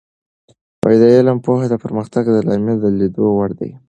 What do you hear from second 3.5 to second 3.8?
ده.